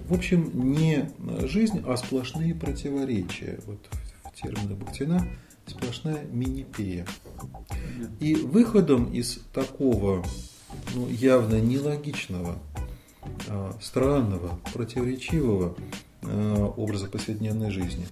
В 0.08 0.14
общем, 0.14 0.50
не 0.74 1.10
жизнь, 1.46 1.82
а 1.86 1.96
сплошные 1.96 2.54
противоречия. 2.54 3.60
Вот 3.66 3.78
в 4.24 4.40
терминах 4.40 4.78
Бахтина 4.78 5.26
сплошная 5.66 6.24
минипея. 6.24 7.06
И 8.20 8.34
выходом 8.34 9.12
из 9.12 9.40
такого 9.52 10.24
ну, 10.94 11.08
явно 11.08 11.60
нелогичного, 11.60 12.58
а, 13.48 13.76
странного, 13.80 14.58
противоречивого 14.72 15.76
а, 16.22 16.66
образа 16.76 17.06
повседневной 17.08 17.70
жизни, 17.70 18.06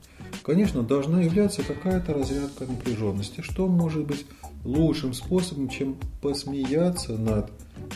конечно, 0.47 0.85
должна 0.85 1.23
являться 1.23 1.65
какая-то 1.65 2.15
разрядка 2.15 2.67
напряженности. 2.67 3.41
Что 3.41 3.67
может 3.67 4.07
быть 4.07 4.25
лучшим 4.65 5.13
способом, 5.13 5.69
чем 5.69 5.97
посмеяться 6.23 7.19
над 7.19 7.51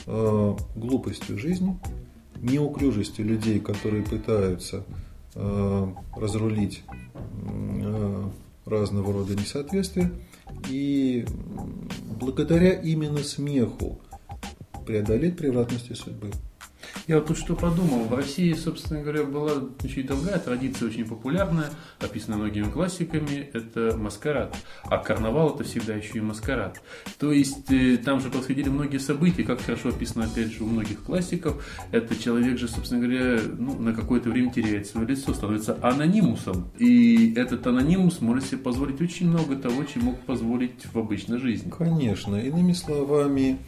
э, 0.06 0.56
глупостью 0.74 1.38
жизни, 1.38 1.78
неуклюжестью 2.42 3.24
людей, 3.24 3.60
которые 3.60 4.02
пытаются 4.02 4.84
э, 5.36 5.86
разрулить 6.16 6.82
э, 7.44 8.24
разного 8.66 9.12
рода 9.12 9.36
несоответствия, 9.36 10.10
и 10.68 11.24
благодаря 12.18 12.72
именно 12.72 13.18
смеху 13.18 14.00
преодолеть 14.84 15.36
превратности 15.36 15.92
судьбы. 15.92 16.32
Я 17.10 17.16
вот 17.16 17.26
тут 17.26 17.38
что 17.38 17.56
подумал. 17.56 18.04
В 18.04 18.14
России, 18.14 18.52
собственно 18.52 19.02
говоря, 19.02 19.24
была 19.24 19.54
очень 19.82 20.06
другая 20.06 20.38
традиция, 20.38 20.86
очень 20.86 21.04
популярная, 21.04 21.70
описанная 21.98 22.38
многими 22.38 22.70
классиками, 22.70 23.50
это 23.52 23.96
маскарад. 23.96 24.56
А 24.84 24.96
карнавал 24.98 25.56
это 25.56 25.64
всегда 25.64 25.96
еще 25.96 26.18
и 26.18 26.20
маскарад. 26.20 26.80
То 27.18 27.32
есть 27.32 27.68
э, 27.72 27.96
там 27.96 28.20
же 28.20 28.30
происходили 28.30 28.68
многие 28.68 28.98
события, 28.98 29.42
как 29.42 29.60
хорошо 29.60 29.88
описано 29.88 30.26
опять 30.26 30.52
же 30.52 30.62
у 30.62 30.68
многих 30.68 31.02
классиков. 31.02 31.66
Это 31.90 32.14
человек 32.14 32.58
же, 32.58 32.68
собственно 32.68 33.04
говоря, 33.04 33.40
ну, 33.58 33.76
на 33.76 33.92
какое-то 33.92 34.30
время 34.30 34.52
теряет 34.52 34.86
свое 34.86 35.08
лицо, 35.08 35.34
становится 35.34 35.76
анонимусом. 35.82 36.70
И 36.78 37.34
этот 37.34 37.66
анонимус 37.66 38.20
может 38.20 38.44
себе 38.44 38.58
позволить 38.58 39.00
очень 39.00 39.28
много 39.28 39.56
того, 39.56 39.82
чем 39.82 40.04
мог 40.04 40.20
позволить 40.20 40.86
в 40.86 40.96
обычной 40.96 41.38
жизни. 41.40 41.70
Конечно. 41.76 42.36
Иными 42.36 42.72
словами, 42.72 43.58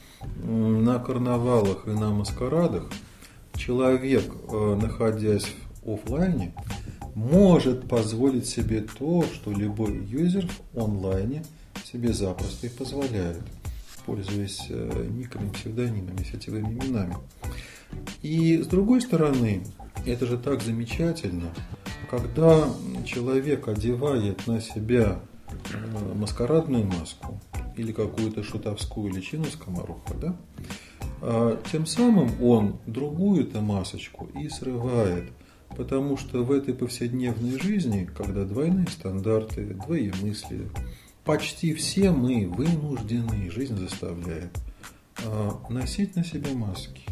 на 0.44 1.00
карнавалах 1.00 1.88
и 1.88 1.90
на 1.90 2.11
маскарадах 2.11 2.84
человек, 3.56 4.25
э, 4.50 4.78
находясь 4.80 5.47
в 5.82 5.94
офлайне, 5.94 6.54
может 7.14 7.88
позволить 7.88 8.47
себе 8.47 8.80
то, 8.82 9.25
что 9.32 9.52
любой 9.52 10.04
юзер 10.04 10.49
в 10.73 10.78
онлайне 10.78 11.44
себе 11.85 12.12
запросто 12.12 12.66
и 12.66 12.71
позволяет, 12.71 13.42
пользуясь 14.06 14.66
э, 14.68 15.06
никами, 15.11 15.50
псевдонимами, 15.50 16.25
сетевыми 16.25 16.73
именами. 16.73 17.16
И 18.23 18.59
с 18.62 18.66
другой 18.66 19.00
стороны, 19.00 19.64
это 20.06 20.26
же 20.26 20.38
так 20.38 20.62
замечательно, 20.62 21.52
когда 22.11 22.68
человек 23.04 23.68
одевает 23.68 24.47
на 24.47 24.61
себя 24.61 25.21
э, 25.49 26.14
маскарадную 26.14 26.87
маску 26.87 27.40
или 27.76 27.92
какую-то 27.92 28.42
шутовскую 28.42 29.12
личину 29.12 29.44
скомороха, 29.44 30.14
да, 30.14 30.37
тем 31.71 31.87
самым 31.87 32.43
он 32.43 32.79
другую-то 32.87 33.61
масочку 33.61 34.29
и 34.35 34.49
срывает. 34.49 35.31
Потому 35.76 36.17
что 36.19 36.45
в 36.45 36.52
этой 36.52 36.75
повседневной 36.75 37.59
жизни, 37.59 38.09
когда 38.17 38.45
двойные 38.45 38.88
стандарты, 38.88 39.64
двоемыслие, 39.64 40.69
почти 41.25 41.73
все 41.75 42.11
мы 42.11 42.47
вынуждены, 42.47 43.50
жизнь 43.50 43.79
заставляет, 43.79 44.50
а, 45.25 45.59
носить 45.71 46.14
на 46.17 46.25
себе 46.25 46.52
маски, 46.52 47.02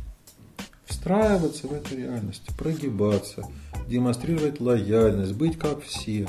встраиваться 0.84 1.68
в 1.68 1.72
эту 1.72 1.96
реальность, 1.96 2.42
прогибаться, 2.58 3.46
демонстрировать 3.88 4.60
лояльность, 4.60 5.32
быть 5.34 5.58
как 5.58 5.82
все. 5.82 6.28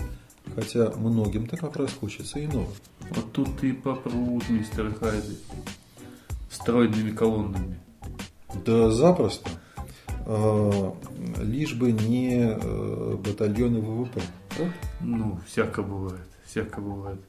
Хотя 0.55 0.91
многим-то 0.91 1.57
как 1.57 1.75
раз 1.75 1.91
хочется 1.93 2.43
иного. 2.43 2.69
Вот 3.09 3.31
тут 3.33 3.59
ты 3.59 3.73
попрут, 3.73 4.49
мистер 4.49 4.93
Хайди. 4.95 5.37
Стройными 6.51 7.11
колоннами. 7.11 7.79
Да 8.65 8.91
запросто. 8.91 9.49
А, 10.25 10.95
лишь 11.41 11.73
бы 11.73 11.91
не 11.91 12.51
э, 12.51 13.15
батальоны 13.15 13.79
ВВП. 13.79 14.21
Ну, 14.99 15.39
всяко 15.47 15.81
бывает. 15.81 16.27
Всяко 16.45 16.81
бывает. 16.81 17.21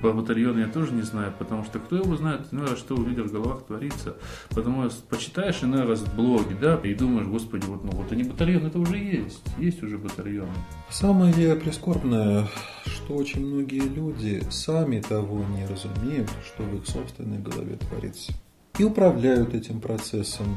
Про 0.00 0.14
батальон 0.14 0.58
я 0.58 0.66
тоже 0.66 0.94
не 0.94 1.02
знаю, 1.02 1.34
потому 1.38 1.64
что 1.64 1.78
кто 1.78 1.96
его 1.96 2.16
знает, 2.16 2.46
иной 2.50 2.66
раз, 2.66 2.78
что 2.78 2.94
у 2.94 3.04
людей 3.04 3.22
в 3.22 3.30
головах 3.30 3.66
творится. 3.66 4.16
Потому 4.48 4.88
что 4.88 5.02
почитаешь 5.02 5.62
иной 5.62 5.84
раз 5.84 6.00
блоги, 6.00 6.56
да, 6.58 6.80
и 6.82 6.94
думаешь, 6.94 7.26
господи, 7.26 7.66
вот, 7.66 7.84
ну 7.84 7.90
вот 7.90 8.10
они 8.10 8.22
батальон, 8.22 8.64
это 8.64 8.78
уже 8.78 8.96
есть. 8.96 9.42
Есть 9.58 9.82
уже 9.82 9.98
батальоны. 9.98 10.54
Самое 10.88 11.56
прискорбное, 11.56 12.48
что 12.86 13.16
очень 13.16 13.44
многие 13.46 13.86
люди 13.86 14.42
сами 14.50 15.00
того 15.00 15.44
не 15.44 15.66
разумеют, 15.66 16.30
что 16.46 16.62
в 16.62 16.74
их 16.76 16.86
собственной 16.86 17.38
голове 17.38 17.76
творится. 17.76 18.32
И 18.80 18.82
управляют 18.82 19.52
этим 19.52 19.78
процессом 19.78 20.56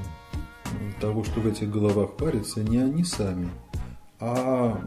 того, 1.01 1.25
что 1.25 1.42
в 1.42 1.48
этих 1.48 1.70
головах 1.70 2.12
варится, 2.18 2.63
не 2.63 2.77
они 2.77 3.03
сами, 3.03 3.50
а 4.18 4.82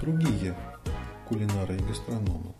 другие 0.00 0.56
кулинары 1.28 1.76
и 1.76 1.82
гастрономы. 1.82 2.54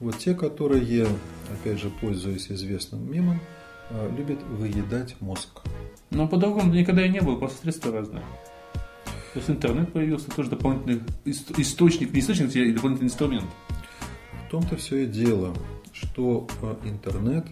Вот 0.00 0.16
те, 0.16 0.32
которые, 0.32 1.06
опять 1.52 1.80
же, 1.80 1.90
пользуясь 2.00 2.50
известным 2.50 3.12
мемом, 3.12 3.40
а, 3.90 4.10
любят 4.16 4.42
выедать 4.44 5.20
мозг. 5.20 5.50
Но 6.08 6.26
по-другому 6.26 6.72
никогда 6.72 7.04
и 7.04 7.10
не 7.10 7.20
было, 7.20 7.36
просто 7.36 7.60
средства 7.60 7.92
разные. 7.92 8.24
То 9.34 9.38
есть 9.38 9.50
интернет 9.50 9.92
появился, 9.92 10.30
тоже 10.30 10.48
дополнительный 10.48 11.02
источник, 11.26 12.10
не 12.14 12.20
источник, 12.20 12.46
а 12.46 12.72
дополнительный 12.72 13.08
инструмент. 13.08 13.50
В 14.46 14.50
том-то 14.50 14.76
все 14.76 15.02
и 15.02 15.06
дело, 15.06 15.54
что 15.92 16.48
а, 16.62 16.78
интернет 16.84 17.44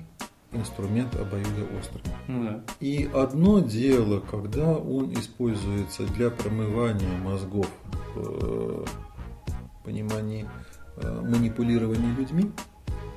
инструмент 0.53 1.15
обоюдоострый. 1.17 2.03
Ну, 2.29 2.45
да. 2.45 2.65
И 2.81 3.09
одно 3.13 3.61
дело, 3.61 4.21
когда 4.21 4.77
он 4.77 5.13
используется 5.15 6.05
для 6.07 6.31
промывания 6.31 7.19
мозгов 7.19 7.69
в 8.15 8.85
понимании 9.85 10.47
Э, 10.97 11.21
манипулирования 11.23 12.15
людьми 12.15 12.53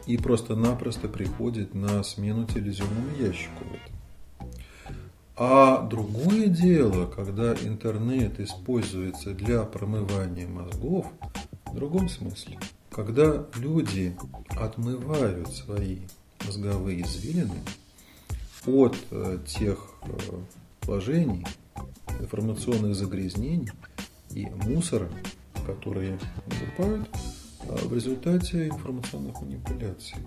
и 0.05 0.17
просто-напросто 0.17 1.09
приходит 1.09 1.73
на 1.73 2.03
смену 2.03 2.45
телевизионному 2.45 3.17
ящику. 3.19 3.65
А 5.35 5.81
другое 5.81 6.47
дело, 6.47 7.05
когда 7.05 7.53
интернет 7.53 8.39
используется 8.39 9.33
для 9.33 9.63
промывания 9.63 10.47
мозгов 10.47 11.07
в 11.65 11.75
другом 11.75 12.07
смысле. 12.07 12.59
Когда 12.91 13.45
люди 13.55 14.15
отмывают 14.51 15.49
свои 15.49 15.99
мозговые 16.45 17.01
извилины 17.01 17.59
от 18.65 18.95
э, 19.11 19.39
тех 19.45 19.93
э, 20.03 20.17
вложений, 20.83 21.45
информационных 22.19 22.95
загрязнений 22.95 23.71
и 24.31 24.45
мусора, 24.45 25.09
которые 25.65 26.19
выкупают 26.45 27.09
а 27.67 27.77
в 27.77 27.93
результате 27.93 28.67
информационных 28.67 29.41
манипуляций. 29.41 30.17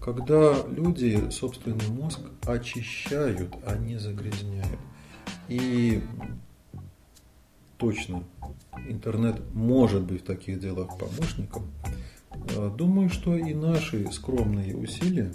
Когда 0.00 0.54
люди 0.68 1.30
собственный 1.30 1.88
мозг 1.88 2.20
очищают, 2.44 3.54
а 3.66 3.76
не 3.76 3.98
загрязняют. 3.98 4.78
И 5.48 6.02
точно 7.78 8.24
интернет 8.88 9.40
может 9.54 10.02
быть 10.02 10.22
в 10.22 10.26
таких 10.26 10.60
делах 10.60 10.98
помощником. 10.98 11.66
А, 12.56 12.70
думаю, 12.70 13.08
что 13.10 13.36
и 13.36 13.54
наши 13.54 14.10
скромные 14.12 14.76
усилия, 14.76 15.32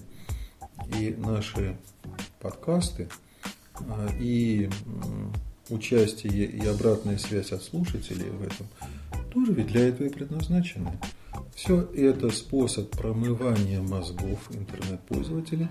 и 0.97 1.15
наши 1.17 1.77
подкасты, 2.39 3.09
а, 3.79 4.09
и 4.19 4.69
участие 5.69 6.45
и 6.45 6.65
обратная 6.65 7.17
связь 7.17 7.51
от 7.51 7.63
слушателей 7.63 8.29
в 8.29 8.41
этом 8.41 8.67
тоже 9.37 9.53
ведь 9.53 9.67
для 9.67 9.89
этого 9.89 10.07
и 10.07 10.09
предназначены. 10.09 10.91
Все 11.55 11.81
это 11.95 12.31
способ 12.31 12.89
промывания 12.89 13.81
мозгов 13.81 14.39
интернет-пользователей, 14.49 15.67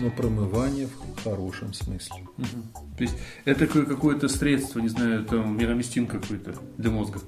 но 0.00 0.10
промывание 0.10 0.86
в 0.86 1.22
хорошем 1.22 1.74
смысле. 1.74 2.26
Угу. 2.38 2.86
То 2.96 3.04
есть 3.04 3.14
это 3.44 3.66
какое-то 3.66 4.28
средство, 4.28 4.80
не 4.80 4.88
знаю, 4.88 5.24
там 5.26 5.56
мироместин 5.56 6.06
какой-то 6.06 6.54
для 6.78 6.90
мозга. 6.90 7.20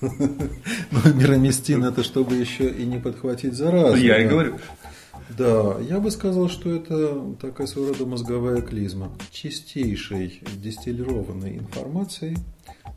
Ну, 0.00 1.14
мироместин 1.14 1.84
это 1.84 2.02
чтобы 2.02 2.36
еще 2.36 2.68
и 2.68 2.84
не 2.84 2.98
подхватить 2.98 3.54
заразу. 3.54 3.96
Я 3.96 4.22
и 4.22 4.28
говорю. 4.28 4.58
Да, 5.36 5.76
я 5.80 6.00
бы 6.00 6.10
сказал, 6.10 6.48
что 6.48 6.74
это 6.74 7.36
такая 7.40 7.66
своего 7.66 7.92
рода 7.92 8.06
мозговая 8.06 8.62
клизма. 8.62 9.12
Чистейшей 9.30 10.42
дистиллированной 10.56 11.58
информацией 11.58 12.38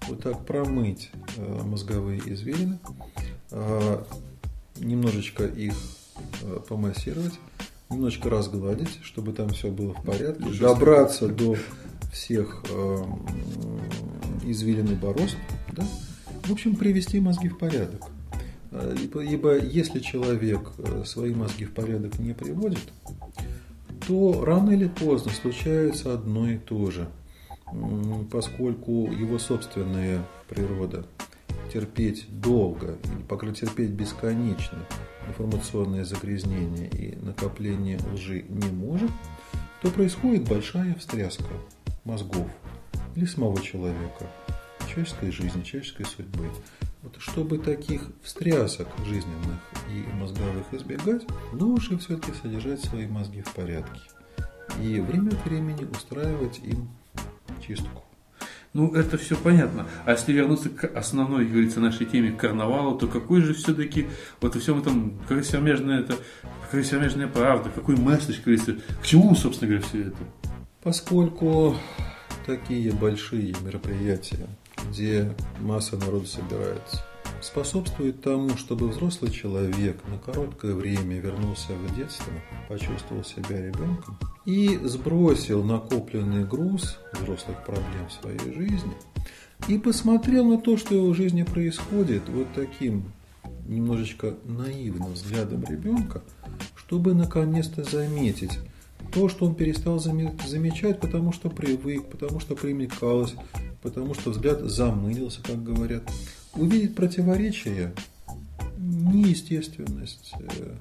вот 0.07 0.23
так 0.23 0.45
промыть 0.45 1.11
э, 1.37 1.61
мозговые 1.63 2.21
извилины, 2.25 2.79
э, 3.51 4.03
немножечко 4.77 5.45
их 5.45 5.73
э, 6.41 6.59
помассировать, 6.67 7.33
немножечко 7.89 8.29
разгладить, 8.29 8.99
чтобы 9.03 9.33
там 9.33 9.49
все 9.49 9.69
было 9.69 9.93
в 9.93 10.03
порядке, 10.03 10.45
добраться 10.59 11.27
до 11.27 11.55
всех 12.11 12.63
извилин 14.43 14.87
и 14.87 14.95
борозд, 14.95 15.37
да? 15.71 15.85
В 16.45 16.51
общем, 16.51 16.75
привести 16.75 17.19
мозги 17.19 17.49
в 17.49 17.57
порядок. 17.57 18.03
Ибо, 18.71 19.21
ибо 19.21 19.57
если 19.57 19.99
человек 19.99 20.71
свои 21.05 21.33
мозги 21.33 21.65
в 21.65 21.73
порядок 21.73 22.19
не 22.19 22.33
приводит, 22.33 22.91
то 24.07 24.43
рано 24.45 24.71
или 24.71 24.87
поздно 24.87 25.31
случается 25.31 26.13
одно 26.13 26.49
и 26.49 26.57
то 26.57 26.91
же– 26.91 27.07
поскольку 28.31 29.11
его 29.11 29.39
собственная 29.39 30.25
природа 30.49 31.05
терпеть 31.71 32.25
долго, 32.29 32.97
или 33.05 33.23
пока 33.27 33.51
терпеть 33.53 33.91
бесконечно 33.91 34.79
информационное 35.27 36.03
загрязнение 36.03 36.89
и 36.89 37.15
накопление 37.15 37.99
лжи 38.13 38.43
не 38.49 38.69
может, 38.69 39.11
то 39.81 39.89
происходит 39.89 40.47
большая 40.47 40.95
встряска 40.95 41.45
мозгов 42.03 42.47
или 43.15 43.25
самого 43.25 43.61
человека, 43.61 44.29
человеческой 44.91 45.31
жизни, 45.31 45.63
человеческой 45.63 46.05
судьбы. 46.05 46.49
Вот 47.01 47.15
чтобы 47.19 47.57
таких 47.57 48.03
встрясок 48.21 48.87
жизненных 49.05 49.59
и 49.89 50.13
мозговых 50.13 50.65
избегать, 50.71 51.23
лучше 51.53 51.97
все-таки 51.97 52.31
содержать 52.41 52.81
свои 52.81 53.07
мозги 53.07 53.41
в 53.41 53.53
порядке 53.53 54.01
и 54.79 54.99
время 54.99 55.29
от 55.29 55.45
времени 55.45 55.85
устраивать 55.85 56.59
им 56.59 56.89
чистку. 57.65 58.03
Ну, 58.73 58.93
это 58.93 59.17
все 59.17 59.35
понятно. 59.35 59.85
А 60.05 60.11
если 60.11 60.31
вернуться 60.31 60.69
к 60.69 60.85
основной, 60.97 61.43
как 61.43 61.51
говорится, 61.51 61.79
нашей 61.81 62.05
теме, 62.05 62.31
к 62.31 62.37
карнавалу, 62.37 62.97
то 62.97 63.07
какой 63.07 63.41
же 63.41 63.53
все-таки 63.53 64.07
вот 64.39 64.55
во 64.55 64.61
всем 64.61 64.79
этом, 64.79 65.19
какая 65.27 65.43
всемежная, 65.43 65.99
это, 65.99 66.15
какая 66.63 66.83
всемежная 66.83 67.27
правда, 67.27 67.69
какой 67.69 67.97
месседж, 67.97 68.35
как 68.35 68.45
говорится, 68.45 68.77
к 69.01 69.05
чему, 69.05 69.35
собственно 69.35 69.71
говоря, 69.71 69.85
все 69.85 70.01
это? 70.03 70.17
Поскольку 70.81 71.75
такие 72.45 72.93
большие 72.93 73.53
мероприятия, 73.61 74.47
где 74.89 75.33
масса 75.59 75.97
народа 75.97 76.27
собирается, 76.27 77.03
способствует 77.41 78.21
тому, 78.21 78.57
чтобы 78.57 78.87
взрослый 78.87 79.31
человек 79.31 79.97
на 80.07 80.17
короткое 80.17 80.73
время 80.73 81.19
вернулся 81.19 81.73
в 81.73 81.95
детство, 81.95 82.31
почувствовал 82.67 83.23
себя 83.23 83.61
ребенком 83.61 84.17
и 84.45 84.79
сбросил 84.83 85.63
накопленный 85.63 86.43
груз 86.43 86.97
взрослых 87.13 87.63
проблем 87.65 88.07
в 88.09 88.13
своей 88.13 88.53
жизни 88.53 88.93
и 89.67 89.77
посмотрел 89.77 90.45
на 90.45 90.57
то, 90.57 90.77
что 90.77 90.89
в 90.89 90.97
его 90.97 91.13
жизни 91.13 91.43
происходит 91.43 92.23
вот 92.27 92.47
таким 92.55 93.11
немножечко 93.67 94.35
наивным 94.45 95.13
взглядом 95.13 95.63
ребенка, 95.63 96.21
чтобы 96.75 97.13
наконец-то 97.13 97.83
заметить 97.83 98.59
то, 99.11 99.29
что 99.29 99.45
он 99.45 99.55
перестал 99.55 99.99
замечать, 99.99 100.99
потому 100.99 101.33
что 101.33 101.49
привык, 101.49 102.07
потому 102.07 102.39
что 102.39 102.55
примекалось, 102.55 103.35
потому 103.81 104.13
что 104.13 104.31
взгляд 104.31 104.61
замылился, 104.61 105.41
как 105.43 105.63
говорят 105.63 106.03
увидеть 106.53 106.95
противоречия, 106.95 107.93
неестественность 108.77 110.33
э, 110.39 110.75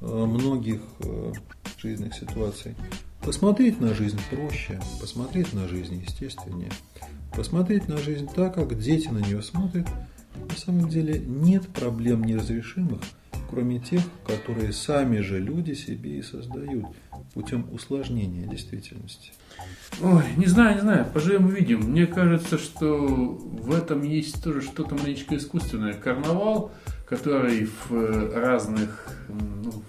многих 0.00 0.80
э, 1.00 1.32
жизненных 1.78 2.14
ситуаций. 2.14 2.74
Посмотреть 3.22 3.80
на 3.80 3.94
жизнь 3.94 4.20
проще, 4.30 4.80
посмотреть 5.00 5.52
на 5.52 5.68
жизнь 5.68 6.02
естественнее, 6.02 6.70
посмотреть 7.34 7.88
на 7.88 7.96
жизнь 7.98 8.28
так, 8.34 8.54
как 8.54 8.78
дети 8.78 9.08
на 9.08 9.18
нее 9.18 9.42
смотрят. 9.42 9.86
На 10.48 10.56
самом 10.56 10.88
деле 10.88 11.18
нет 11.20 11.68
проблем 11.68 12.24
неразрешимых, 12.24 13.00
кроме 13.54 13.78
тех, 13.78 14.02
которые 14.26 14.72
сами 14.72 15.20
же 15.20 15.38
люди 15.38 15.74
себе 15.74 16.18
и 16.18 16.22
создают 16.22 16.86
путем 17.34 17.68
усложнения 17.72 18.46
действительности. 18.46 19.32
Ой, 20.02 20.24
не 20.36 20.46
знаю, 20.46 20.74
не 20.74 20.80
знаю, 20.80 21.06
поживем 21.14 21.46
увидим. 21.46 21.80
Мне 21.80 22.06
кажется, 22.06 22.58
что 22.58 23.06
в 23.06 23.72
этом 23.72 24.02
есть 24.02 24.42
тоже 24.42 24.60
что-то 24.60 24.96
маленечко 24.96 25.36
искусственное. 25.36 25.94
Карнавал 25.94 26.72
который 27.06 27.66
в 27.66 27.92
э, 27.92 28.40
разных 28.40 29.06
ну, 29.28 29.82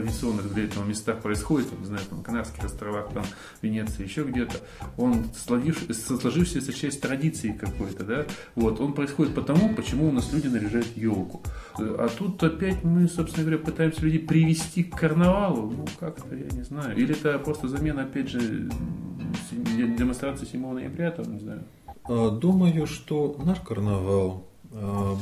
традиционных 0.00 0.52
для 0.52 0.64
этого 0.64 0.84
местах 0.84 1.22
происходит, 1.22 1.78
не 1.78 1.86
знаю, 1.86 2.02
там, 2.08 2.22
Канарских 2.22 2.64
островах, 2.64 3.12
там, 3.12 3.24
Венеции, 3.62 4.04
еще 4.04 4.24
где-то, 4.24 4.56
он 4.96 5.26
сложившаяся 5.34 6.72
часть 6.72 7.00
традиции 7.00 7.52
какой-то, 7.52 8.04
да, 8.04 8.26
вот, 8.54 8.80
он 8.80 8.92
происходит 8.92 9.34
потому, 9.34 9.74
почему 9.74 10.08
у 10.08 10.12
нас 10.12 10.32
люди 10.32 10.48
наряжают 10.48 10.96
елку. 10.96 11.42
А 11.78 12.08
тут 12.08 12.42
опять 12.42 12.84
мы, 12.84 13.08
собственно 13.08 13.44
говоря, 13.44 13.62
пытаемся 13.62 14.02
людей 14.02 14.20
привести 14.20 14.84
к 14.84 14.96
карнавалу, 14.96 15.70
ну, 15.70 15.86
как-то, 15.98 16.34
я 16.34 16.48
не 16.50 16.62
знаю, 16.62 16.96
или 16.96 17.14
это 17.14 17.38
просто 17.38 17.68
замена, 17.68 18.02
опять 18.02 18.28
же, 18.28 18.68
демонстрации 19.50 20.46
7 20.46 20.72
ноября, 20.72 21.10
там, 21.10 21.32
не 21.32 21.40
знаю. 21.40 21.64
А, 22.04 22.30
думаю, 22.30 22.86
что 22.86 23.36
наш 23.44 23.60
карнавал 23.60 24.46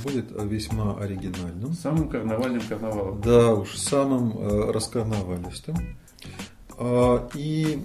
будет 0.03 0.27
весьма 0.33 0.97
оригинальным. 0.99 1.73
Самым 1.75 2.09
карнавальным 2.09 2.63
карнавалом. 2.69 3.21
Да 3.21 3.55
уж, 3.55 3.77
самым 3.77 4.37
э, 4.37 4.71
раскарнавалистым. 4.73 5.77
А, 6.77 7.29
и, 7.35 7.79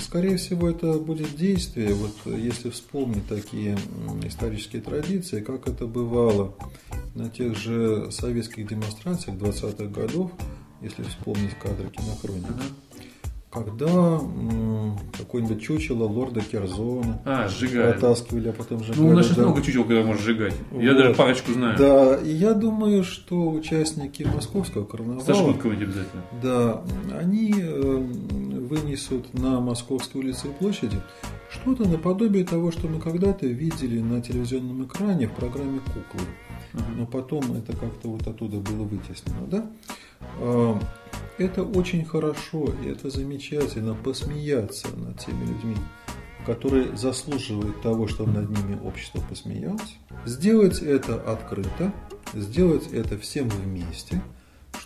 скорее 0.00 0.36
всего, 0.36 0.68
это 0.68 0.94
будет 0.94 1.34
действие, 1.34 1.94
вот 1.94 2.14
если 2.26 2.68
вспомнить 2.68 3.26
такие 3.26 3.78
исторические 4.24 4.82
традиции, 4.82 5.40
как 5.40 5.66
это 5.66 5.86
бывало 5.86 6.54
на 7.14 7.30
тех 7.30 7.56
же 7.56 8.10
советских 8.10 8.68
демонстрациях 8.68 9.38
20-х 9.38 9.86
годов, 9.86 10.30
если 10.82 11.02
вспомнить 11.04 11.58
кадры 11.58 11.88
кинохроники. 11.88 12.48
Uh-huh 12.48 12.89
когда 13.50 14.20
какое-нибудь 15.18 15.60
чучело 15.60 16.04
лорда 16.04 16.40
Керзона 16.40 17.20
а, 17.24 17.48
сжигали. 17.48 17.94
вытаскивали, 17.94 18.48
а 18.48 18.52
потом 18.52 18.78
сжигали. 18.84 19.00
Ну, 19.00 19.08
у 19.08 19.12
нас 19.12 19.26
сейчас 19.26 19.38
да. 19.38 19.42
много 19.42 19.62
чучел, 19.62 19.84
когда 19.84 20.02
можно 20.02 20.22
сжигать. 20.22 20.54
Вот. 20.70 20.82
Я 20.82 20.94
даже 20.94 21.14
парочку 21.14 21.52
знаю. 21.52 21.76
Да, 21.76 22.16
и 22.16 22.30
я 22.30 22.54
думаю, 22.54 23.02
что 23.02 23.50
участники 23.50 24.22
московского 24.22 24.84
карнавала... 24.84 25.24
Сожгут 25.24 25.58
кого-нибудь 25.58 25.88
обязательно. 25.88 26.22
Да, 26.40 26.84
они 27.18 27.52
э, 27.58 27.96
вынесут 28.70 29.34
на 29.34 29.60
Московской 29.60 30.20
улице 30.20 30.46
и 30.46 30.50
площади 30.52 31.00
что-то 31.50 31.88
наподобие 31.88 32.44
того, 32.44 32.70
что 32.70 32.86
мы 32.86 33.00
когда-то 33.00 33.46
видели 33.46 34.00
на 34.00 34.22
телевизионном 34.22 34.84
экране 34.84 35.26
в 35.26 35.32
программе 35.32 35.80
«Куклы». 35.80 36.26
Но 36.72 37.06
потом 37.06 37.52
это 37.54 37.76
как-то 37.76 38.08
вот 38.08 38.26
оттуда 38.26 38.58
было 38.58 38.84
вытеснено, 38.84 39.46
да? 39.46 40.80
Это 41.38 41.62
очень 41.62 42.04
хорошо, 42.04 42.68
и 42.84 42.88
это 42.88 43.10
замечательно, 43.10 43.94
посмеяться 43.94 44.88
над 44.96 45.18
теми 45.18 45.46
людьми, 45.46 45.76
которые 46.46 46.96
заслуживают 46.96 47.80
того, 47.82 48.06
чтобы 48.08 48.32
над 48.32 48.50
ними 48.50 48.78
общество 48.84 49.22
посмеялось. 49.28 49.96
Сделать 50.26 50.80
это 50.82 51.14
открыто, 51.14 51.92
сделать 52.34 52.88
это 52.92 53.18
всем 53.18 53.48
вместе– 53.48 54.20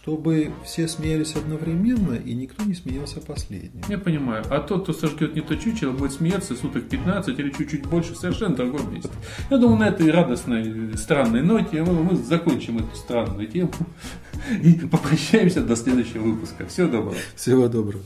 чтобы 0.05 0.53
все 0.67 0.87
смеялись 0.87 1.35
одновременно 1.35 2.13
и 2.13 2.35
никто 2.35 2.63
не 2.65 2.75
смеялся 2.75 3.23
последним. 3.23 3.83
Я 3.89 3.97
понимаю. 3.97 4.45
А 4.51 4.61
тот, 4.61 4.83
кто 4.83 4.93
сожгет 4.93 5.35
не 5.35 5.41
то 5.41 5.57
чучело, 5.57 5.93
будет 5.93 6.13
смеяться 6.13 6.55
суток 6.55 6.91
15 6.91 7.39
или 7.39 7.51
чуть-чуть 7.51 7.87
больше, 7.87 8.15
совершенно 8.15 8.55
другом 8.55 8.93
месте. 8.93 9.09
Я 9.49 9.57
думаю, 9.57 9.79
на 9.79 9.89
этой 9.89 10.11
радостной, 10.11 10.95
странной 10.99 11.41
ноте 11.41 11.83
мы, 11.83 11.95
мы 12.05 12.17
закончим 12.17 12.81
эту 12.81 12.95
странную 12.95 13.49
тему 13.49 13.73
и 14.63 14.75
попрощаемся 14.75 15.63
до 15.63 15.75
следующего 15.75 16.25
выпуска. 16.25 16.67
Всего 16.67 16.89
доброго. 16.89 17.17
Всего 17.35 17.69
доброго. 17.69 18.03